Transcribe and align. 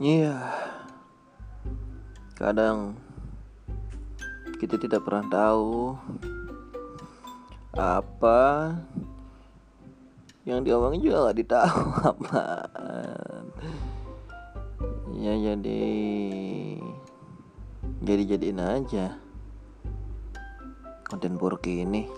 Iya, 0.00 0.32
kadang 2.32 2.96
kita 4.56 4.80
tidak 4.80 5.04
pernah 5.04 5.28
tahu 5.28 5.92
apa 7.76 8.40
yang 10.48 10.64
diomongin 10.64 11.04
juga 11.04 11.28
gak 11.28 11.38
ditahu 11.44 11.84
apa 12.16 12.42
ya 15.20 15.36
jadi 15.36 15.84
jadi 18.00 18.22
jadiin 18.24 18.60
aja 18.64 19.20
konten 21.10 21.36
buruk 21.36 21.68
ini. 21.68 22.08